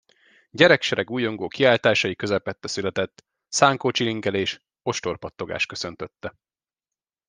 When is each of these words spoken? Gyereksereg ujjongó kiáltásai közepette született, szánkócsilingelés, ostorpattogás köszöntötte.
Gyereksereg 0.49 1.09
ujjongó 1.09 1.47
kiáltásai 1.47 2.15
közepette 2.15 2.67
született, 2.67 3.25
szánkócsilingelés, 3.47 4.61
ostorpattogás 4.83 5.65
köszöntötte. 5.65 6.35